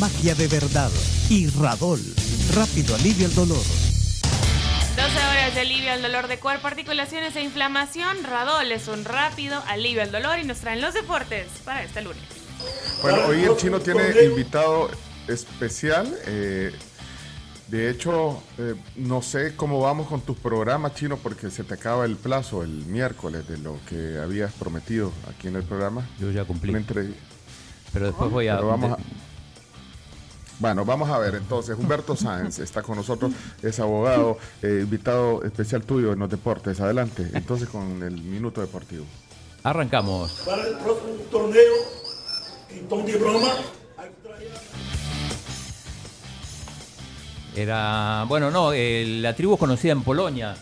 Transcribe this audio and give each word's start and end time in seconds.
Magia 0.00 0.34
de 0.34 0.48
Verdad 0.48 0.90
y 1.28 1.46
Radol. 1.48 2.00
Rápido 2.54 2.94
alivio 2.94 3.26
el 3.26 3.34
dolor. 3.34 3.58
12 3.58 5.02
horas 5.18 5.54
de 5.54 5.60
alivio 5.60 5.92
al 5.92 6.02
dolor 6.02 6.28
de 6.28 6.38
cuerpo, 6.38 6.66
articulaciones 6.68 7.36
e 7.36 7.42
inflamación. 7.42 8.22
Radol 8.24 8.70
es 8.72 8.88
un 8.88 9.04
rápido 9.04 9.62
alivio 9.68 10.02
al 10.02 10.10
dolor 10.12 10.38
y 10.38 10.44
nos 10.44 10.58
traen 10.58 10.80
los 10.80 10.94
deportes 10.94 11.48
para 11.64 11.82
este 11.82 12.00
lunes. 12.02 12.22
Bueno, 13.02 13.26
hoy 13.26 13.42
el 13.44 13.56
chino 13.56 13.80
tiene 13.80 14.02
invitado 14.24 14.90
especial. 15.28 16.16
eh, 16.26 16.72
de 17.68 17.90
hecho, 17.90 18.42
eh, 18.58 18.74
no 18.96 19.20
sé 19.22 19.56
cómo 19.56 19.80
vamos 19.80 20.06
con 20.06 20.20
tus 20.20 20.36
programas, 20.36 20.94
chino, 20.94 21.16
porque 21.16 21.50
se 21.50 21.64
te 21.64 21.74
acaba 21.74 22.04
el 22.04 22.16
plazo 22.16 22.62
el 22.62 22.68
miércoles 22.86 23.48
de 23.48 23.56
lo 23.58 23.78
que 23.88 24.18
habías 24.22 24.52
prometido 24.52 25.12
aquí 25.28 25.48
en 25.48 25.56
el 25.56 25.62
programa. 25.64 26.06
Yo 26.20 26.30
ya 26.30 26.44
cumplí. 26.44 26.72
Pero 27.92 28.06
después 28.06 28.30
voy 28.30 28.48
a. 28.48 28.56
Pero 28.56 28.68
vamos 28.68 28.92
a- 28.92 28.98
Bueno, 30.58 30.84
vamos 30.84 31.10
a 31.10 31.18
ver 31.18 31.34
entonces. 31.34 31.76
Humberto 31.78 32.16
Sáenz 32.16 32.58
está 32.58 32.82
con 32.82 32.96
nosotros, 32.96 33.32
es 33.62 33.80
abogado, 33.80 34.38
eh, 34.62 34.80
invitado 34.82 35.42
especial 35.42 35.82
tuyo 35.82 36.12
en 36.12 36.18
los 36.18 36.30
deportes. 36.30 36.80
Adelante, 36.80 37.28
entonces 37.34 37.68
con 37.68 38.02
el 38.02 38.22
minuto 38.22 38.60
deportivo. 38.60 39.04
Arrancamos. 39.62 40.42
para 40.44 40.66
el 40.66 40.74
próximo 40.74 41.14
torneo 41.30 41.72
en 42.70 43.06
de 43.06 43.16
broma. 43.16 43.50
Era. 47.56 48.24
Bueno, 48.28 48.50
no, 48.50 48.72
eh, 48.72 49.04
la 49.20 49.34
tribu 49.34 49.54
es 49.54 49.60
conocida 49.60 49.92
en 49.92 50.02
Polonia. 50.02 50.56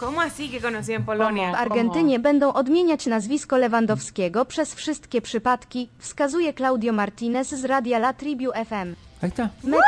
¿Cómo 0.00 0.22
así 0.22 0.48
que 0.48 0.60
conocí 0.60 0.92
en 0.92 1.04
Polonia? 1.04 1.52
W 1.52 1.54
Argentynie 1.54 2.18
będą 2.18 2.52
odmieniać 2.52 3.06
nazwisko 3.06 3.58
Lewandowskiego 3.58 4.44
przez 4.44 4.74
wszystkie 4.74 5.20
przypadki, 5.20 5.88
wskazuje 5.98 6.52
Claudio 6.52 6.92
Martinez 6.92 7.48
z 7.48 7.64
radia 7.64 7.98
La 7.98 8.12
Tribu 8.12 8.50
FM. 8.54 8.94
Ahí 9.22 9.28
está. 9.28 9.50
Mecz 9.64 9.80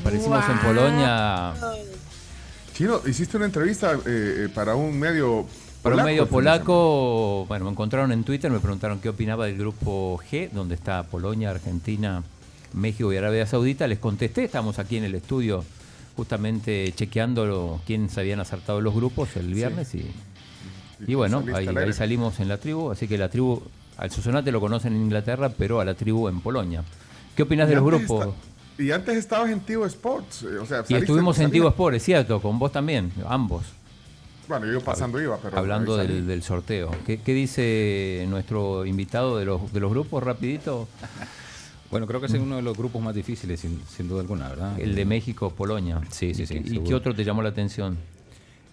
Aparecimos 0.00 0.44
en 0.48 0.58
Polonia 0.58 1.54
Chino, 2.74 3.00
hiciste 3.06 3.36
una 3.36 3.46
entrevista 3.46 3.92
eh, 3.92 3.98
eh, 4.06 4.48
para 4.54 4.74
un 4.74 4.98
medio 4.98 5.46
para 5.82 5.96
un 5.96 6.00
polaco, 6.00 6.06
medio 6.06 6.26
polaco. 6.26 7.44
Bueno, 7.48 7.64
me 7.66 7.70
encontraron 7.72 8.12
en 8.12 8.24
Twitter, 8.24 8.50
me 8.50 8.60
preguntaron 8.60 9.00
qué 9.00 9.10
opinaba 9.10 9.44
del 9.44 9.58
grupo 9.58 10.18
G, 10.30 10.50
donde 10.52 10.74
está 10.74 11.02
Polonia, 11.02 11.50
Argentina, 11.50 12.22
México 12.72 13.12
y 13.12 13.18
Arabia 13.18 13.46
Saudita. 13.46 13.86
Les 13.86 13.98
contesté, 13.98 14.44
estamos 14.44 14.78
aquí 14.78 14.96
en 14.96 15.04
el 15.04 15.14
estudio 15.14 15.64
justamente 16.16 16.92
chequeando 16.96 17.80
quiénes 17.86 18.16
habían 18.18 18.40
acertado 18.40 18.80
los 18.80 18.94
grupos 18.94 19.36
el 19.36 19.52
viernes 19.52 19.94
y, 19.94 20.10
y 21.06 21.14
bueno, 21.14 21.40
saliste 21.40 21.70
ahí, 21.70 21.76
ahí 21.76 21.92
salimos 21.92 22.40
en 22.40 22.48
la 22.48 22.56
tribu, 22.58 22.90
así 22.90 23.06
que 23.06 23.18
la 23.18 23.28
tribu, 23.28 23.62
al 23.98 24.10
Susonate 24.10 24.50
lo 24.50 24.60
conocen 24.60 24.94
en 24.94 25.02
Inglaterra, 25.02 25.50
pero 25.50 25.80
a 25.80 25.84
la 25.84 25.94
tribu 25.94 26.28
en 26.28 26.40
Polonia. 26.40 26.82
¿Qué 27.36 27.42
opinas 27.42 27.66
Y 27.66 27.70
de 27.70 27.74
los 27.76 27.84
grupos? 27.84 28.28
y 28.78 28.90
antes 28.90 29.16
estabas 29.16 29.50
en 29.50 29.60
Tivo 29.60 29.84
Sports. 29.86 30.42
eh, 30.42 30.58
O 30.58 30.66
sea, 30.66 30.80
Y 30.80 30.82
saliste- 30.84 30.98
estuvimos 31.00 31.36
en 31.38 31.44
saliste- 31.44 31.52
Tigo 31.52 31.68
Sport, 31.68 31.96
es 31.96 32.02
cierto, 32.02 32.40
con 32.40 32.58
vos 32.58 32.72
también, 32.72 33.12
ambos. 33.28 33.64
Bueno, 34.48 34.66
yo 34.70 34.80
pasando 34.80 35.20
iba, 35.20 35.36
pero. 35.42 35.58
Hablando 35.58 35.96
del 35.96 36.42
sorteo. 36.42 36.90
¿Qué, 37.04 37.18
qué 37.20 37.34
dice 37.34 38.24
nuestro 38.28 38.86
invitado 38.86 39.36
de 39.38 39.44
los, 39.44 39.72
de 39.72 39.80
los 39.80 39.90
grupos, 39.90 40.22
rapidito? 40.22 40.88
Bueno, 41.96 42.06
creo 42.06 42.20
que 42.20 42.26
es 42.26 42.34
uno 42.34 42.56
de 42.56 42.62
los 42.62 42.76
grupos 42.76 43.02
más 43.02 43.14
difíciles, 43.14 43.58
sin, 43.60 43.80
sin 43.88 44.08
duda 44.08 44.20
alguna, 44.20 44.48
¿verdad? 44.48 44.78
El 44.78 44.94
de 44.94 45.04
México, 45.04 45.50
Polonia. 45.50 46.00
Sí, 46.10 46.34
sí, 46.34 46.46
sí, 46.46 46.58
¿Y 46.64 46.68
seguro. 46.68 46.88
qué 46.88 46.94
otro 46.94 47.14
te 47.14 47.24
llamó 47.24 47.42
la 47.42 47.48
atención? 47.50 47.96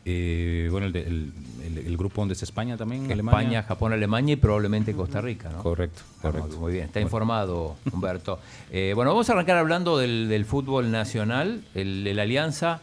Eh, 0.06 0.68
bueno, 0.70 0.88
el, 0.88 0.92
de- 0.94 1.04
el- 1.04 1.32
el- 1.66 1.78
el 1.78 1.98
grupo 1.98 2.22
donde 2.22 2.34
está 2.34 2.44
España 2.44 2.76
también, 2.76 3.04
España, 3.04 3.14
Alemania. 3.14 3.64
Japón, 3.64 3.94
Alemania 3.94 4.34
y 4.34 4.36
probablemente 4.36 4.94
Costa 4.94 5.22
Rica, 5.22 5.50
¿no? 5.50 5.64
Correcto, 5.64 6.02
Ah, 6.18 6.24
correcto. 6.24 6.58
Muy 6.60 6.74
bien, 6.74 6.86
está 6.86 7.00
informado 7.00 7.78
Humberto. 7.92 8.40
Eh, 8.70 8.92
bueno, 8.96 9.12
vamos 9.12 9.30
a 9.30 9.34
arrancar 9.34 9.56
hablando 9.58 9.98
del, 9.98 10.28
del 10.28 10.44
fútbol 10.44 10.92
nacional. 10.92 11.62
El, 11.74 12.20
Alianza 12.20 12.82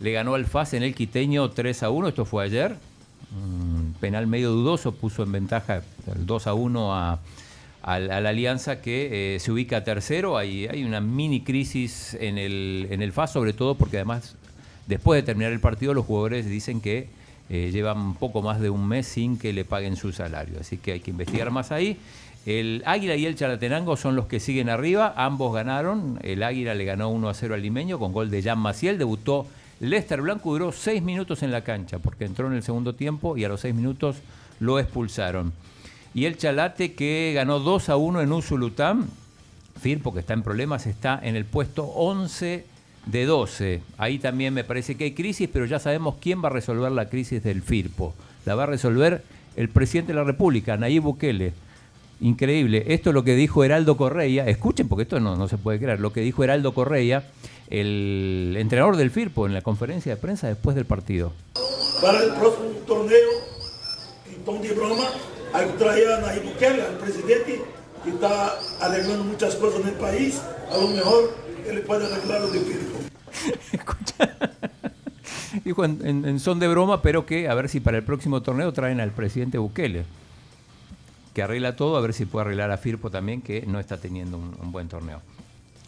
le 0.00 0.12
ganó 0.12 0.34
al 0.34 0.44
FAS 0.44 0.74
en 0.74 0.82
el 0.82 0.94
Quiteño 0.94 1.48
3 1.50 1.82
a 1.84 1.88
1, 1.90 2.08
esto 2.08 2.26
fue 2.26 2.44
ayer. 2.44 2.76
Un 3.34 3.94
penal 3.98 4.26
medio 4.26 4.50
dudoso, 4.50 4.92
puso 4.92 5.22
en 5.22 5.32
ventaja 5.32 5.82
el 6.14 6.26
2 6.26 6.46
a 6.46 6.52
1 6.54 6.94
a, 6.94 7.18
a 7.82 7.98
la 7.98 8.28
Alianza 8.28 8.80
que 8.82 9.34
eh, 9.36 9.40
se 9.40 9.52
ubica 9.52 9.84
tercero. 9.84 10.36
Hay, 10.36 10.66
hay 10.66 10.84
una 10.84 11.00
mini 11.00 11.40
crisis 11.40 12.14
en 12.20 12.38
el, 12.38 12.88
en 12.90 13.02
el 13.02 13.12
FAS, 13.12 13.32
sobre 13.32 13.52
todo 13.52 13.74
porque 13.74 13.96
además 13.96 14.36
después 14.86 15.22
de 15.22 15.24
terminar 15.24 15.52
el 15.52 15.60
partido 15.60 15.94
los 15.94 16.04
jugadores 16.04 16.46
dicen 16.46 16.80
que 16.80 17.08
eh, 17.48 17.70
llevan 17.72 18.14
poco 18.14 18.42
más 18.42 18.60
de 18.60 18.70
un 18.70 18.86
mes 18.86 19.06
sin 19.06 19.38
que 19.38 19.52
le 19.52 19.64
paguen 19.64 19.96
su 19.96 20.12
salario. 20.12 20.60
Así 20.60 20.76
que 20.76 20.92
hay 20.92 21.00
que 21.00 21.10
investigar 21.10 21.50
más 21.50 21.72
ahí. 21.72 21.96
El 22.46 22.82
Águila 22.86 23.16
y 23.16 23.26
el 23.26 23.34
Chalatenango 23.34 23.96
son 23.96 24.16
los 24.16 24.26
que 24.26 24.40
siguen 24.40 24.68
arriba. 24.68 25.12
Ambos 25.16 25.52
ganaron. 25.52 26.18
El 26.22 26.42
Águila 26.42 26.74
le 26.74 26.84
ganó 26.84 27.10
1 27.10 27.28
a 27.28 27.34
0 27.34 27.54
al 27.54 27.62
Limeño 27.62 27.98
con 27.98 28.12
gol 28.12 28.30
de 28.30 28.42
Jan 28.42 28.58
Maciel. 28.58 28.98
Debutó 28.98 29.46
Lester 29.80 30.22
Blanco. 30.22 30.52
Duró 30.52 30.72
6 30.72 31.02
minutos 31.02 31.42
en 31.42 31.50
la 31.50 31.62
cancha 31.62 31.98
porque 31.98 32.24
entró 32.24 32.46
en 32.46 32.54
el 32.54 32.62
segundo 32.62 32.94
tiempo 32.94 33.36
y 33.36 33.44
a 33.44 33.48
los 33.48 33.60
6 33.60 33.74
minutos 33.74 34.16
lo 34.60 34.78
expulsaron. 34.78 35.52
Y 36.14 36.24
el 36.24 36.36
Chalate 36.36 36.94
que 36.94 37.32
ganó 37.34 37.60
2 37.60 37.88
a 37.88 37.96
1 37.96 38.22
en 38.22 38.32
Usulután. 38.32 39.08
Firpo, 39.80 40.12
que 40.12 40.20
está 40.20 40.34
en 40.34 40.42
problemas, 40.42 40.86
está 40.86 41.18
en 41.22 41.36
el 41.36 41.44
puesto 41.46 41.84
11 41.84 42.66
de 43.06 43.24
12. 43.24 43.82
Ahí 43.96 44.18
también 44.18 44.52
me 44.52 44.64
parece 44.64 44.96
que 44.96 45.04
hay 45.04 45.12
crisis, 45.12 45.48
pero 45.50 45.64
ya 45.64 45.78
sabemos 45.78 46.16
quién 46.20 46.42
va 46.42 46.48
a 46.48 46.52
resolver 46.52 46.92
la 46.92 47.08
crisis 47.08 47.42
del 47.42 47.62
Firpo. 47.62 48.14
La 48.44 48.54
va 48.54 48.64
a 48.64 48.66
resolver 48.66 49.22
el 49.56 49.68
presidente 49.68 50.12
de 50.12 50.18
la 50.18 50.24
República, 50.24 50.76
Nayib 50.76 51.04
Bukele. 51.04 51.52
Increíble. 52.20 52.84
Esto 52.88 53.10
es 53.10 53.14
lo 53.14 53.24
que 53.24 53.34
dijo 53.34 53.64
Heraldo 53.64 53.96
Correia. 53.96 54.46
Escuchen, 54.46 54.88
porque 54.88 55.04
esto 55.04 55.20
no, 55.20 55.36
no 55.36 55.48
se 55.48 55.56
puede 55.56 55.78
creer. 55.78 56.00
Lo 56.00 56.12
que 56.12 56.20
dijo 56.20 56.44
Heraldo 56.44 56.74
Correia, 56.74 57.24
el 57.70 58.54
entrenador 58.58 58.96
del 58.96 59.10
Firpo, 59.10 59.46
en 59.46 59.54
la 59.54 59.62
conferencia 59.62 60.14
de 60.14 60.20
prensa 60.20 60.48
después 60.48 60.76
del 60.76 60.84
partido. 60.84 61.32
Para 62.02 62.22
el 62.22 62.32
próximo 62.34 62.68
torneo 62.86 63.30
en 64.28 64.44
tom 64.44 64.60
de 64.60 64.72
broma, 64.72 65.08
hay 65.52 65.66
que 65.66 66.48
Bukele, 66.48 66.82
al 66.82 66.96
presidente, 66.98 67.62
que 68.04 68.10
está 68.10 68.58
arreglando 68.80 69.24
muchas 69.24 69.54
cosas 69.56 69.80
en 69.80 69.88
el 69.88 69.94
país. 69.94 70.40
A 70.70 70.76
lo 70.76 70.88
mejor 70.88 71.34
él 71.68 71.80
puede 71.82 72.06
arreglar 72.06 72.40
lo 72.40 72.48
de 72.48 72.60
Firpo. 72.60 72.98
Dijo 75.64 75.84
en, 75.84 76.38
son 76.40 76.60
de 76.60 76.68
broma, 76.68 77.02
pero 77.02 77.26
que 77.26 77.48
a 77.48 77.54
ver 77.54 77.68
si 77.68 77.80
para 77.80 77.98
el 77.98 78.04
próximo 78.04 78.42
torneo 78.42 78.72
traen 78.72 79.00
al 79.00 79.10
presidente 79.10 79.58
Bukele. 79.58 80.04
Que 81.34 81.42
arregla 81.42 81.76
todo, 81.76 81.96
a 81.96 82.00
ver 82.00 82.12
si 82.12 82.24
puede 82.26 82.46
arreglar 82.46 82.70
a 82.70 82.76
Firpo 82.76 83.10
también, 83.10 83.42
que 83.42 83.64
no 83.66 83.78
está 83.80 83.96
teniendo 83.96 84.36
un 84.38 84.72
buen 84.72 84.88
torneo. 84.88 85.20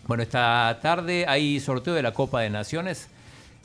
Bueno, 0.07 0.23
esta 0.25 0.79
tarde 0.83 1.27
hay 1.29 1.61
sorteo 1.61 1.95
de 1.95 2.03
la 2.03 2.13
Copa 2.13 2.41
de 2.41 2.51
Naciones. 2.51 3.09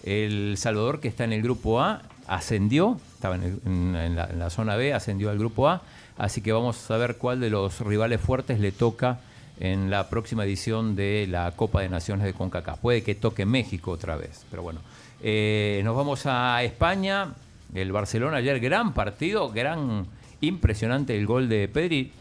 El 0.04 0.56
Salvador, 0.58 1.00
que 1.00 1.08
está 1.08 1.24
en 1.24 1.34
el 1.34 1.42
grupo 1.42 1.82
A, 1.82 2.04
ascendió, 2.28 3.00
estaba 3.18 3.36
en, 3.36 4.16
la, 4.16 4.50
zona 4.52 4.76
B, 4.76 4.94
ascendió 4.94 5.32
al 5.32 5.40
grupo 5.40 5.68
A. 5.68 5.82
Así 6.18 6.42
que 6.42 6.52
vamos 6.52 6.90
a 6.92 6.98
ver 6.98 7.18
cuál 7.18 7.40
de 7.40 7.50
los 7.50 7.82
rivales 7.82 8.22
fuertes 8.22 8.60
le 8.60 8.72
toca 8.72 9.20
en 9.60 9.90
la 9.90 10.08
próxima 10.08 10.46
edición 10.46 10.96
de 10.96 11.26
la 11.28 11.52
Copa 11.52 11.82
de 11.82 11.90
Naciones 11.90 12.26
de 12.26 12.34
CONCACAF. 12.34 12.80
Puede 12.80 13.02
que 13.02 13.16
toque 13.16 13.46
México 13.46 13.92
otra 13.92 14.16
vez, 14.16 14.46
pero 14.52 14.62
bueno. 14.62 14.82
Eh, 15.24 15.82
nos 15.84 15.96
vamos 15.96 16.28
a 16.28 16.62
España. 16.64 17.34
El 17.74 17.92
Barcelona 17.92 18.38
ayer, 18.38 18.60
gran 18.60 18.94
partido, 18.94 19.50
gran, 19.50 20.06
impresionante 20.42 21.18
el 21.18 21.26
gol 21.26 21.50
de 21.50 21.68
Pedri. 21.68 22.12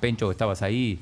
Pencho, 0.00 0.30
estabas 0.30 0.62
ahí. 0.62 1.00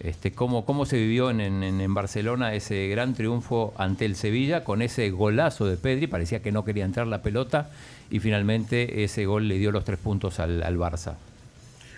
Este, 0.00 0.32
¿cómo, 0.32 0.66
¿Cómo 0.66 0.86
se 0.86 0.96
vivió 0.96 1.30
en, 1.30 1.40
en- 1.40 1.62
en 1.62 1.94
Barcelona 1.94 2.54
ese 2.54 2.88
gran 2.88 3.14
triunfo 3.14 3.72
ante 3.78 4.04
el 4.04 4.16
Sevilla 4.16 4.64
con 4.64 4.82
ese 4.82 5.10
golazo 5.10 5.66
de 5.66 5.76
Pedri? 5.76 6.06
Parecía 6.06 6.42
que 6.42 6.52
no 6.52 6.64
quería 6.64 6.84
entrar 6.84 7.06
la 7.06 7.22
pelota 7.22 7.70
y 8.10 8.18
finalmente 8.20 9.04
ese 9.04 9.24
gol 9.24 9.48
le 9.48 9.56
dio 9.58 9.70
los 9.70 9.84
tres 9.84 9.98
puntos 9.98 10.40
al, 10.40 10.62
al 10.62 10.76
Barça. 10.76 11.14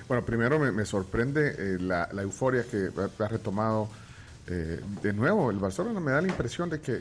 Bueno, 0.09 0.25
primero 0.25 0.59
me, 0.59 0.85
sorprende 0.85 1.55
eh, 1.59 1.79
la, 1.81 2.09
euforia 2.23 2.63
que 2.63 2.91
ha, 3.19 3.29
retomado 3.29 3.89
eh, 4.47 4.81
de 5.03 5.13
nuevo 5.13 5.51
el 5.51 5.59
Barcelona. 5.59 5.99
Me 5.99 6.13
da 6.13 6.21
la 6.21 6.29
impresión 6.29 6.71
de 6.71 6.81
que 6.81 7.01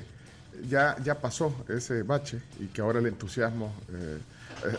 ya, 0.68 0.96
ya 1.04 1.16
pasó 1.16 1.54
ese 1.68 2.02
bache 2.02 2.40
y 2.60 2.68
que 2.68 2.82
ahora 2.82 3.00
el 3.00 3.06
entusiasmo, 3.06 3.72
eh, 3.94 4.18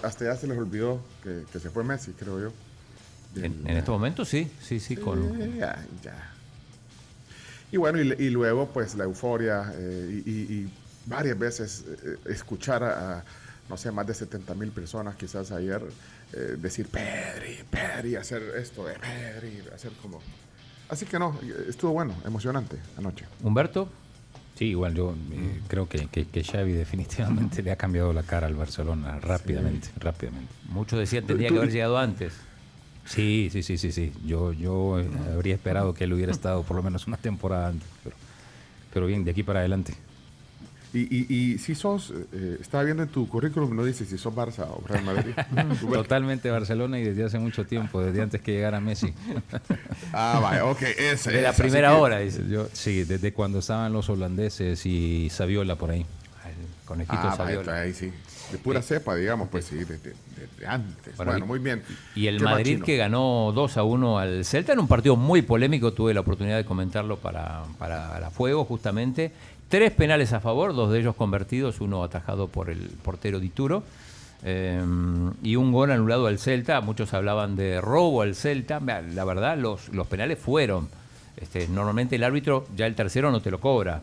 hasta 0.03 0.25
ya 0.25 0.35
se 0.35 0.49
les 0.49 0.59
olvidó 0.59 1.01
que 1.23 1.59
se 1.61 1.71
fue 1.71 1.85
Messi, 1.85 2.13
creo 2.13 2.41
yo. 2.41 2.53
En, 3.37 3.63
en 3.67 3.77
este 3.77 3.91
momento 3.91 4.25
sí, 4.25 4.51
sí, 4.61 4.81
sí, 4.81 4.97
con, 4.97 5.23
Eh, 5.41 5.57
ya, 5.59 5.85
ya. 6.03 6.33
Y 7.73 7.77
bueno, 7.79 8.01
y, 8.01 8.13
y 8.19 8.31
luego 8.31 8.69
pues 8.73 8.95
la 8.95 9.05
euforia 9.05 9.73
eh, 9.77 10.23
y, 10.25 10.31
y- 10.31 10.71
varias 11.07 11.39
veces 11.39 11.85
eh, 12.05 12.17
escuchar 12.31 12.83
a, 12.83 13.25
no 13.69 13.77
sé, 13.77 13.93
más 13.93 14.07
de 14.09 14.15
70 14.15 14.55
mil 14.55 14.71
personas 14.71 15.15
quizás 15.15 15.53
ayer 15.53 15.81
eh, 16.33 16.57
decir 16.59 16.89
Pedri, 16.89 17.59
Pedri, 17.71 18.17
hacer 18.17 18.43
esto 18.57 18.85
de 18.87 18.95
Pedri, 18.95 19.63
hacer 19.73 19.93
como... 20.03 20.21
Así 20.89 21.07
que 21.07 21.19
no, 21.19 21.39
estuvo 21.69 21.93
bueno, 21.93 22.15
emocionante 22.25 22.77
anoche. 22.97 23.25
Humberto. 23.43 23.89
Sí, 24.57 24.67
igual 24.67 24.95
yo 24.95 25.15
eh, 25.33 25.61
creo 25.69 25.89
que, 25.89 26.07
que, 26.09 26.27
que 26.27 26.43
Xavi 26.43 26.73
definitivamente 26.73 27.63
le 27.63 27.71
ha 27.71 27.77
cambiado 27.77 28.13
la 28.13 28.23
cara 28.23 28.47
al 28.47 28.55
Barcelona 28.55 29.21
rápidamente, 29.21 29.89
rápidamente. 30.01 30.53
Muchos 30.71 30.99
decían 30.99 31.25
tendría 31.27 31.51
que 31.51 31.57
haber 31.59 31.71
llegado 31.71 31.99
antes. 31.99 32.33
Sí, 33.07 33.49
sí, 33.53 33.63
sí, 33.63 33.79
sí, 33.79 33.93
sí. 33.93 34.13
Yo, 34.27 34.53
yo 34.53 34.99
eh, 35.01 35.09
habría 35.33 35.55
esperado 35.55 35.95
que 35.95 36.05
él 36.05 36.13
hubiera 36.13 36.33
estado 36.33 36.63
por 36.65 36.77
lo 36.77 36.83
menos 36.83 37.07
una 37.07 37.17
temporada 37.17 37.69
antes, 37.69 37.89
pero, 38.05 38.17
pero 38.93 39.07
bien, 39.07 39.25
de 39.25 39.31
aquí 39.31 39.43
para 39.43 39.61
adelante. 39.61 39.95
Y, 40.95 41.01
y, 41.15 41.27
y 41.55 41.59
si 41.59 41.75
sos, 41.75 42.13
eh, 42.33 42.57
estaba 42.61 42.83
viendo 42.85 43.03
en 43.03 43.11
tu 43.11 43.29
currículum, 43.29 43.77
no 43.77 43.85
dice 43.85 44.07
si 44.07 44.17
sos 44.17 44.33
Barça 44.35 44.67
o 44.69 44.83
Real 44.87 45.05
Madrid. 45.05 45.35
Totalmente 45.93 46.51
Barcelona 46.51 46.99
y 46.99 47.05
desde 47.05 47.25
hace 47.25 47.39
mucho 47.39 47.67
tiempo, 47.67 48.01
desde 48.01 48.23
antes 48.23 48.41
que 48.41 48.53
llegara 48.53 48.81
Messi. 48.81 49.13
Ah, 50.13 50.39
vaya, 50.43 50.65
ok, 50.65 50.83
ese 50.83 51.31
De 51.33 51.43
la 51.43 51.53
primera 51.53 51.91
que- 51.91 51.95
hora, 51.97 52.19
dice. 52.21 52.43
Yo, 52.49 52.69
sí, 52.73 53.05
desde 53.05 53.33
cuando 53.33 53.59
estaban 53.59 53.93
los 53.93 54.09
holandeses 54.09 54.87
y 54.87 55.29
Saviola 55.31 55.77
por 55.77 55.91
ahí. 55.91 56.07
Conejito 56.87 57.19
Ah, 57.21 57.35
Saviola. 57.37 57.81
ahí 57.81 57.93
sí. 57.93 58.11
De 58.53 58.59
pura 58.59 58.81
cepa, 58.81 59.15
digamos, 59.17 59.49
pues 59.49 59.65
sí, 59.67 59.77
desde 59.77 59.99
de, 59.99 60.15
de 60.61 60.67
antes. 60.67 61.17
Bueno, 61.17 61.45
muy 61.47 61.59
bien. 61.59 61.83
Y 62.15 62.29
el 62.29 62.39
¿Qué 62.39 62.45
más, 62.45 62.53
Madrid 62.55 62.81
que 62.83 62.97
ganó 62.97 63.51
2 63.55 63.77
a 63.77 63.83
1 63.83 64.19
al 64.19 64.45
Celta 64.45 64.73
en 64.73 64.79
un 64.79 64.87
partido 64.89 65.17
muy 65.17 65.43
polémico, 65.43 65.93
tuve 65.93 66.15
la 66.15 66.21
oportunidad 66.21 66.57
de 66.57 66.65
comentarlo 66.65 67.17
para, 67.19 67.65
para 67.79 68.19
la 68.21 68.31
Fuego 68.31 68.65
justamente. 68.65 69.33
Tres 69.69 69.91
penales 69.91 70.33
a 70.33 70.39
favor, 70.39 70.75
dos 70.77 70.93
de 70.93 71.01
ellos 71.01 71.17
convertidos, 71.17 71.81
uno 71.81 72.05
atajado 72.05 72.47
por 72.47 72.71
el 72.71 72.79
portero 73.03 73.41
Dituro. 73.41 73.83
eh, 74.45 74.81
y 75.43 75.57
un 75.57 75.73
gol 75.73 75.91
anulado 75.91 76.29
al 76.29 76.39
Celta. 76.39 76.81
Muchos 76.83 77.13
hablaban 77.15 77.57
de 77.57 77.81
robo 77.81 78.23
al 78.23 78.37
Celta. 78.37 78.79
La 78.81 79.25
verdad, 79.25 79.59
los, 79.59 79.89
los 79.89 80.07
penales 80.07 80.39
fueron. 80.39 80.89
Este, 81.37 81.67
normalmente 81.67 82.15
el 82.17 82.23
árbitro 82.23 82.67
ya 82.77 82.87
el 82.87 82.95
tercero 82.95 83.33
no 83.33 83.43
te 83.43 83.51
lo 83.51 83.59
cobra. 83.61 84.03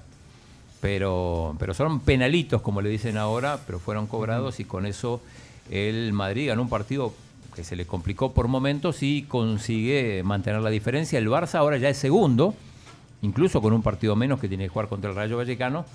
Pero, 0.84 1.56
pero 1.60 1.74
son 1.74 2.02
penalitos, 2.02 2.62
como 2.62 2.82
le 2.82 2.90
dicen 2.90 3.18
ahora, 3.18 3.62
pero 3.66 3.80
fueron 3.80 4.06
cobrados 4.06 4.60
y 4.60 4.66
con 4.66 4.86
eso 4.86 5.22
el 5.72 6.12
Madrid 6.12 6.50
ganó 6.50 6.64
un 6.64 6.68
partido 6.68 7.14
que 7.56 7.64
se 7.64 7.78
le 7.78 7.86
complicó 7.86 8.34
por 8.34 8.50
momentos 8.50 9.02
y 9.02 9.22
consigue 9.22 10.24
mantener 10.26 10.60
la 10.60 10.70
diferencia. 10.70 11.18
El 11.18 11.30
Barça 11.30 11.56
ahora 11.56 11.78
ya 11.78 11.88
es 11.88 11.96
segundo, 11.96 12.54
incluso 13.22 13.62
con 13.62 13.72
un 13.72 13.82
partido 13.82 14.18
menos 14.18 14.42
que 14.42 14.50
tiene 14.50 14.66
que 14.66 14.72
jugar 14.72 14.90
contra 14.90 15.12
el 15.12 15.16
Rayo 15.16 15.38
Vallecano, 15.38 15.86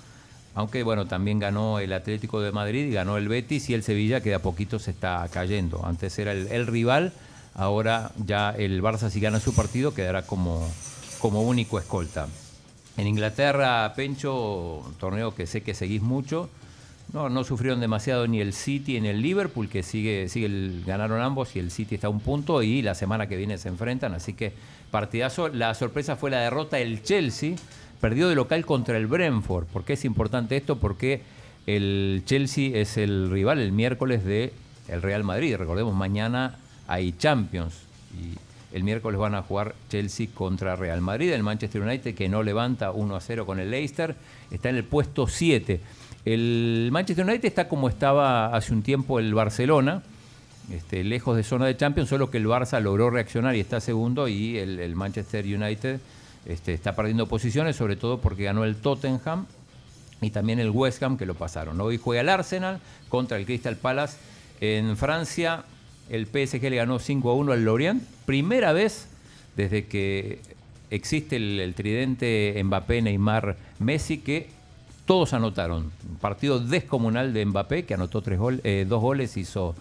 aunque 0.55 0.81
bueno, 0.81 1.05
también 1.05 1.37
ganó 1.37 1.77
el 1.77 1.93
Atlético 1.93 2.41
de 2.41 2.51
Madrid 2.51 2.87
y 2.87 2.91
ganó 2.91 3.17
el 3.17 3.27
Betis 3.27 3.69
y 3.69 3.75
el 3.75 3.83
Sevilla 3.83 4.21
que 4.21 4.29
de 4.29 4.35
a 4.35 4.41
poquito 4.41 4.79
se 4.79 4.89
está 4.89 5.23
cayendo. 5.31 5.85
Antes 5.85 6.17
era 6.17 6.31
el, 6.31 6.47
el 6.47 6.65
rival, 6.65 7.13
ahora 7.53 8.11
ya 8.25 8.49
el 8.57 8.81
Barça 8.81 9.11
si 9.11 9.19
gana 9.19 9.39
su 9.39 9.53
partido 9.53 9.93
quedará 9.93 10.23
como, 10.23 10.67
como 11.19 11.43
único 11.43 11.77
escolta. 11.77 12.27
En 12.99 13.07
Inglaterra, 13.07 13.93
Pencho, 13.95 14.83
un 14.85 14.93
torneo 14.95 15.33
que 15.33 15.47
sé 15.47 15.61
que 15.61 15.73
seguís 15.73 16.01
mucho, 16.01 16.49
no, 17.13 17.43
sufrieron 17.45 17.79
demasiado 17.79 18.27
ni 18.27 18.41
el 18.41 18.51
City 18.51 18.99
ni 18.99 19.07
el 19.07 19.21
Liverpool, 19.21 19.69
que 19.69 19.83
sigue, 19.83 20.27
sigue 20.27 20.83
ganaron 20.85 21.21
ambos 21.21 21.55
y 21.55 21.59
el 21.59 21.71
City 21.71 21.95
está 21.95 22.07
a 22.07 22.09
un 22.09 22.19
punto 22.19 22.61
y 22.61 22.81
la 22.81 22.95
semana 22.95 23.27
que 23.27 23.37
viene 23.37 23.57
se 23.57 23.69
enfrentan, 23.69 24.13
así 24.13 24.33
que 24.33 24.51
partidazo. 24.91 25.47
La 25.47 25.73
sorpresa 25.75 26.17
fue 26.17 26.29
la 26.29 26.41
derrota 26.41 26.75
del 26.75 27.01
Chelsea, 27.01 27.55
perdió 28.01 28.27
de 28.27 28.35
local 28.35 28.65
contra 28.65 28.97
el 28.97 29.07
Brentford. 29.07 29.67
¿Por 29.67 29.85
qué 29.85 29.93
es 29.93 30.03
importante 30.03 30.57
esto? 30.57 30.75
Porque 30.75 31.21
el 31.67 32.23
Chelsea 32.25 32.77
es 32.77 32.97
el 32.97 33.29
rival 33.29 33.59
el 33.59 33.71
miércoles 33.71 34.25
de 34.25 34.51
el 34.89 35.01
Real 35.01 35.23
Madrid. 35.23 35.55
Recordemos, 35.55 35.95
mañana 35.95 36.57
hay 36.85 37.13
Champions 37.13 37.75
el 38.71 38.83
miércoles 38.83 39.19
van 39.19 39.35
a 39.35 39.41
jugar 39.41 39.75
Chelsea 39.89 40.27
contra 40.33 40.75
Real 40.75 41.01
Madrid. 41.01 41.31
El 41.31 41.43
Manchester 41.43 41.81
United, 41.81 42.13
que 42.13 42.29
no 42.29 42.43
levanta 42.43 42.91
1 42.91 43.15
a 43.15 43.19
0 43.19 43.45
con 43.45 43.59
el 43.59 43.71
Leicester, 43.71 44.15
está 44.51 44.69
en 44.69 44.75
el 44.75 44.83
puesto 44.83 45.27
7. 45.27 45.79
El 46.25 46.89
Manchester 46.91 47.25
United 47.25 47.45
está 47.45 47.67
como 47.67 47.89
estaba 47.89 48.55
hace 48.55 48.73
un 48.73 48.83
tiempo 48.83 49.19
el 49.19 49.33
Barcelona, 49.33 50.03
este, 50.71 51.03
lejos 51.03 51.35
de 51.35 51.43
zona 51.43 51.65
de 51.65 51.75
Champions, 51.75 52.09
solo 52.09 52.29
que 52.29 52.37
el 52.37 52.45
Barça 52.45 52.79
logró 52.79 53.09
reaccionar 53.09 53.55
y 53.55 53.59
está 53.59 53.79
segundo 53.79 54.27
y 54.27 54.57
el, 54.57 54.95
Manchester 54.95 55.45
United 55.45 55.99
este, 56.45 56.73
está 56.73 56.95
perdiendo 56.95 57.25
posiciones, 57.27 57.75
sobre 57.75 57.95
todo 57.95 58.19
porque 58.19 58.43
ganó 58.43 58.65
el 58.65 58.75
Tottenham 58.75 59.47
y 60.21 60.29
también 60.29 60.59
el 60.59 60.69
West 60.69 61.01
Ham 61.01 61.17
que 61.17 61.25
lo 61.25 61.33
pasaron. 61.33 61.79
Hoy 61.81 61.97
juega 61.97 62.21
el 62.21 62.29
Arsenal 62.29 62.79
contra 63.07 63.37
el 63.37 63.45
Crystal 63.45 63.77
Palace. 63.77 64.17
En 64.61 64.97
Francia, 64.97 65.63
el 66.09 66.25
PSG 66.25 66.61
le 66.69 66.77
ganó 66.77 66.99
5 66.99 67.29
a 67.29 67.35
1 67.35 67.51
al 67.51 67.63
Lorient. 67.63 68.03
Primera 68.25 68.73
vez 68.73 69.07
desde 69.55 69.85
que 69.85 70.39
existe 70.89 71.35
el, 71.35 71.73
tridente 71.75 72.59
Mbappé, 72.63 73.01
Neymar, 73.01 73.57
Messi, 73.79 74.19
que 74.19 74.49
todos 75.05 75.33
anotaron. 75.33 75.91
Un 76.09 76.15
partido 76.17 76.59
descomunal 76.59 77.33
de 77.33 77.45
Mbappé, 77.45 77.85
que 77.85 77.93
anotó 77.93 78.23
eh, 78.63 78.85
dos 78.87 79.01
goles, 79.01 79.37
hizo 79.37 79.75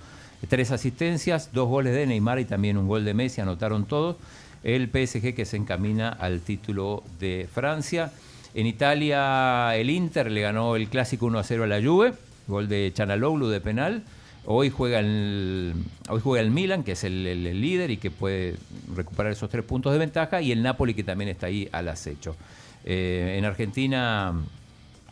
tres 0.48 0.70
asistencias, 0.70 1.50
dos 1.52 1.69
goles 1.69 1.94
de 1.94 2.06
Neymar 2.06 2.38
y 2.40 2.44
también 2.44 2.76
un 2.76 2.88
gol 2.88 3.04
de 3.04 3.14
Messi, 3.14 3.40
anotaron 3.40 3.84
todos. 3.86 4.16
El 4.64 4.88
PSG 4.88 5.34
que 5.34 5.44
se 5.44 5.56
encamina 5.56 6.08
al 6.08 6.40
título 6.40 7.04
de 7.20 7.48
Francia. 7.52 8.12
En 8.54 8.66
Italia, 8.66 9.76
el 9.76 9.90
Inter 9.90 10.30
le 10.30 10.40
ganó 10.40 10.75
el 10.75 10.88
clásico 10.88 11.26
1 11.26 11.38
a 11.38 11.44
0 11.44 11.64
a 11.64 11.66
la 11.66 11.82
Juve, 11.82 12.14
gol 12.48 12.69
de 12.69 12.90
Chanaloglu 12.92 13.48
de 13.48 13.60
penal. 13.60 14.02
Hoy 14.50 14.71
juega 14.71 15.00
el, 15.00 15.75
hoy 16.09 16.21
juega 16.23 16.43
el 16.43 16.50
Milan, 16.50 16.83
que 16.83 16.93
es 16.93 17.05
el, 17.05 17.23
líder 17.61 17.91
y 17.91 17.99
que 17.99 18.11
puede 18.11 18.55
recuperar 18.97 19.31
esos 19.31 19.50
tres 19.50 19.62
puntos 19.62 19.93
de 19.93 19.99
ventaja, 19.99 20.41
y 20.41 20.53
el 20.53 20.62
Napoli, 20.62 20.95
que 20.95 21.05
también 21.05 21.29
está 21.29 21.49
ahí 21.49 21.69
al 21.71 21.87
acecho. 21.87 22.35
Eh, 22.87 23.35
en 23.37 23.45
Argentina 23.45 24.33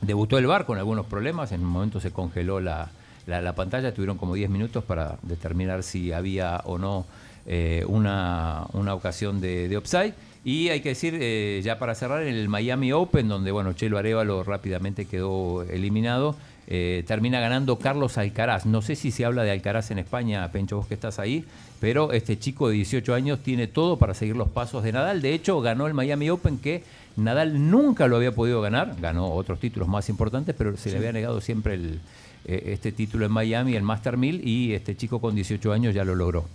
debutó 0.00 0.38
el 0.38 0.46
VAR 0.46 0.64
con 0.64 0.78
algunos 0.78 1.04
problemas, 1.04 1.52
en 1.52 1.60
un 1.60 1.66
momento 1.68 2.00
se 2.00 2.12
congeló 2.12 2.60
la, 2.60 2.88
la- 3.26 3.42
la 3.42 3.54
pantalla, 3.54 3.92
tuvieron 3.92 4.16
como 4.16 4.36
10 4.36 4.48
minutos 4.48 4.82
para 4.84 5.18
determinar 5.20 5.82
si 5.82 6.12
había 6.12 6.62
o 6.64 6.78
no 6.78 7.04
eh, 7.44 7.84
una, 7.88 8.64
ocasión 8.94 9.42
de, 9.42 9.68
de. 9.68 10.14
Y 10.44 10.70
hay 10.70 10.80
que 10.80 10.90
decir, 10.90 11.14
eh, 11.20 11.60
ya 11.62 11.78
para 11.78 11.94
cerrar, 11.94 12.22
en 12.22 12.34
el 12.36 12.48
Miami 12.48 12.92
Open, 12.92 13.28
donde 13.28 13.50
bueno, 13.50 13.74
Chelo 13.74 13.98
Arevalo 13.98 14.44
rápidamente 14.44 15.04
quedó 15.04 15.62
eliminado, 15.64 16.36
eh, 16.68 17.04
termina 17.06 17.40
ganando 17.40 17.78
Carlos 17.78 18.18
Alcaraz. 18.18 18.66
No 18.66 18.82
sé 18.82 18.96
si 18.96 19.10
se 19.10 19.24
habla 19.24 19.44
de 19.44 19.50
Alcaraz 19.50 19.90
en 19.90 19.98
España, 19.98 20.50
Pencho, 20.50 20.76
vos 20.76 20.86
que 20.86 20.94
estás 20.94 21.18
ahí, 21.18 21.44
pero 21.80 22.12
este 22.12 22.38
chico 22.38 22.68
de 22.68 22.74
18 22.74 23.14
años 23.14 23.40
tiene 23.40 23.66
todo 23.66 23.98
para 23.98 24.14
seguir 24.14 24.36
los 24.36 24.48
pasos 24.48 24.82
de 24.82 24.92
Nadal. 24.92 25.22
De 25.22 25.32
hecho, 25.32 25.60
ganó 25.60 25.86
el 25.86 25.94
Miami 25.94 26.30
Open 26.30 26.58
que 26.58 26.82
Nadal 27.16 27.70
nunca 27.70 28.08
lo 28.08 28.16
había 28.16 28.32
podido 28.32 28.60
ganar, 28.60 28.96
ganó 29.00 29.32
otros 29.32 29.60
títulos 29.60 29.88
más 29.88 30.08
importantes, 30.08 30.54
pero 30.56 30.76
se 30.76 30.90
le 30.90 30.98
había 30.98 31.12
negado 31.12 31.40
siempre 31.40 31.74
el, 31.74 32.00
eh, 32.44 32.72
este 32.72 32.92
título 32.92 33.26
en 33.26 33.32
Miami, 33.32 33.74
el 33.74 33.82
Master 33.82 34.16
1000, 34.16 34.46
y 34.46 34.74
este 34.74 34.96
chico 34.96 35.20
con 35.20 35.34
18 35.34 35.72
años 35.72 35.94
ya 35.94 36.04
lo 36.04 36.14
logró. 36.14 36.46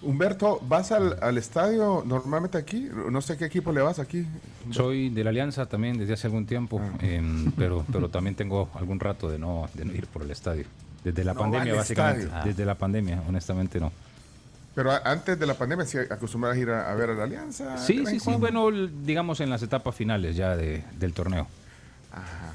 Humberto, 0.00 0.60
¿vas 0.68 0.92
al, 0.92 1.18
al 1.20 1.38
estadio 1.38 2.04
normalmente 2.06 2.56
aquí? 2.56 2.88
No 3.10 3.20
sé 3.20 3.36
qué 3.36 3.46
equipo 3.46 3.72
le 3.72 3.80
vas 3.80 3.98
aquí. 3.98 4.24
Soy 4.70 5.08
de 5.10 5.24
la 5.24 5.30
Alianza 5.30 5.66
también 5.66 5.98
desde 5.98 6.12
hace 6.14 6.28
algún 6.28 6.46
tiempo, 6.46 6.80
Ah. 6.80 6.96
en- 7.00 7.52
pero, 7.56 7.84
pero 7.90 8.08
también 8.08 8.36
tengo 8.36 8.68
algún 8.74 9.00
rato 9.00 9.28
de 9.28 9.38
no, 9.38 9.68
de 9.74 9.84
no 9.84 9.92
ir 9.92 10.06
por 10.06 10.22
el 10.22 10.30
estadio. 10.30 10.64
Desde 11.02 11.24
la 11.24 11.34
No 11.34 11.40
pandemia, 11.40 11.74
básicamente. 11.74 12.28
Desde 12.44 12.64
la 12.64 12.76
pandemia, 12.76 13.22
honestamente 13.28 13.80
no. 13.80 13.90
Pero 14.74 14.92
antes 15.04 15.36
de 15.36 15.46
la 15.46 15.54
pandemia, 15.54 15.84
¿sí 15.84 15.98
acostumbrabas 15.98 16.56
a 16.56 16.60
ir 16.60 16.70
a, 16.70 16.92
a 16.92 16.94
ver 16.94 17.10
a 17.10 17.14
la 17.14 17.24
Alianza? 17.24 17.76
Sí, 17.78 18.04
sí, 18.06 18.20
sí. 18.20 18.32
Bueno, 18.38 18.70
digamos 18.70 19.40
en 19.40 19.50
las 19.50 19.62
etapas 19.62 19.94
finales 19.96 20.36
ya 20.36 20.56
de- 20.56 20.84
del 21.00 21.12
torneo. 21.12 21.48
Ajá. 22.12 22.52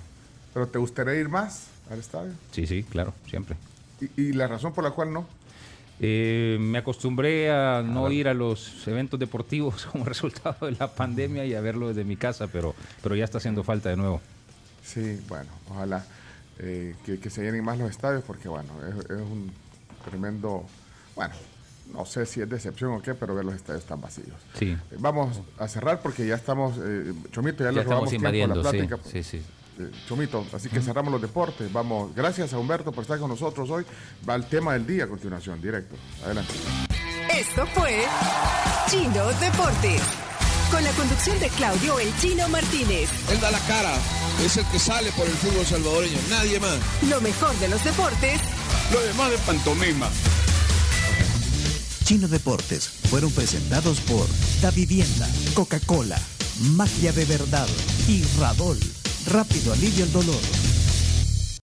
¿Pero 0.53 0.67
te 0.67 0.77
gustaría 0.79 1.15
ir 1.15 1.27
más 1.27 1.65
al 1.91 1.99
estadio? 1.99 2.31
Sí, 2.51 2.65
sí, 2.67 2.83
claro, 2.83 3.13
siempre. 3.27 3.57
¿Y, 3.99 4.21
y 4.21 4.33
la 4.33 4.47
razón 4.47 4.71
por 4.71 4.83
la 4.85 4.91
cual 4.91 5.11
no? 5.11 5.25
Eh, 5.99 6.57
me 6.59 6.79
acostumbré 6.79 7.51
a 7.51 7.81
no 7.81 8.11
ir 8.11 8.27
a 8.27 8.33
los 8.33 8.87
eventos 8.87 9.19
deportivos 9.19 9.85
como 9.91 10.05
resultado 10.05 10.65
de 10.65 10.73
la 10.73 10.93
pandemia 10.93 11.45
y 11.45 11.53
a 11.53 11.61
verlo 11.61 11.89
desde 11.89 12.03
mi 12.03 12.17
casa, 12.17 12.47
pero, 12.47 12.75
pero 13.01 13.15
ya 13.15 13.23
está 13.23 13.37
haciendo 13.37 13.63
falta 13.63 13.89
de 13.89 13.97
nuevo. 13.97 14.21
Sí, 14.83 15.19
bueno, 15.29 15.49
ojalá 15.69 16.05
eh, 16.59 16.95
que, 17.05 17.19
que 17.19 17.29
se 17.29 17.41
llenen 17.43 17.63
más 17.63 17.77
los 17.77 17.89
estadios 17.89 18.23
porque, 18.25 18.49
bueno, 18.49 18.69
es, 18.87 19.05
es 19.05 19.17
un 19.17 19.51
tremendo, 20.09 20.65
bueno, 21.15 21.33
no 21.93 22.05
sé 22.05 22.25
si 22.25 22.41
es 22.41 22.49
decepción 22.49 22.91
o 22.91 23.01
qué, 23.01 23.13
pero 23.13 23.35
ver 23.35 23.45
los 23.45 23.55
estadios 23.55 23.85
tan 23.85 24.01
vacíos. 24.01 24.35
Sí. 24.57 24.71
Eh, 24.91 24.95
Vamos 24.99 25.41
a 25.57 25.67
cerrar 25.67 26.01
porque 26.01 26.25
ya 26.25 26.35
estamos, 26.35 26.77
eh, 26.83 27.13
Chomito, 27.31 27.63
ya, 27.63 27.69
Ya 27.69 27.71
le 27.71 27.81
estamos 27.81 27.85
robamos 27.85 28.09
tiempo 28.09 28.27
a 28.27 28.31
la 28.31 28.71
sí, 28.71 28.77
plática. 28.87 28.99
sí, 29.09 29.23
sí. 29.23 29.41
Eh, 29.83 29.91
Chomito, 30.07 30.45
así 30.53 30.69
que 30.69 30.81
cerramos 30.81 31.11
los 31.11 31.21
deportes. 31.21 31.71
Vamos, 31.71 32.13
gracias 32.15 32.53
a 32.53 32.57
Humberto 32.57 32.91
por 32.91 33.03
estar 33.03 33.19
con 33.19 33.29
nosotros 33.29 33.69
hoy. 33.69 33.85
Va 34.27 34.35
el 34.35 34.45
tema 34.45 34.73
del 34.73 34.85
día 34.85 35.05
a 35.05 35.07
continuación, 35.07 35.61
directo. 35.61 35.95
Adelante. 36.25 36.53
Esto 37.33 37.65
fue 37.73 38.03
Chino 38.89 39.25
Deportes. 39.39 40.01
con 40.71 40.83
la 40.83 40.91
conducción 40.91 41.39
de 41.39 41.49
Claudio 41.49 41.99
El 41.99 42.15
Chino 42.17 42.49
Martínez. 42.49 43.09
Él 43.31 43.39
da 43.39 43.51
la 43.51 43.59
cara, 43.59 43.93
es 44.43 44.57
el 44.57 44.65
que 44.67 44.79
sale 44.79 45.11
por 45.11 45.27
el 45.27 45.33
fútbol 45.33 45.65
salvadoreño, 45.65 46.17
nadie 46.29 46.59
más. 46.59 46.77
Lo 47.09 47.21
mejor 47.21 47.55
de 47.59 47.67
los 47.67 47.83
deportes. 47.83 48.41
Lo 48.91 48.99
demás 49.01 49.29
de 49.31 49.37
pantomima. 49.39 50.09
Chino 52.05 52.27
Deportes 52.27 52.89
fueron 53.09 53.31
presentados 53.31 53.99
por 54.01 54.27
Da 54.61 54.71
Vivienda, 54.71 55.27
Coca-Cola, 55.53 56.19
Magia 56.75 57.13
de 57.13 57.25
Verdad 57.25 57.67
y 58.07 58.23
Radol. 58.39 58.79
Rápido 59.25 59.73
alivio 59.73 60.03
el 60.03 60.11
dolor. 60.11 60.72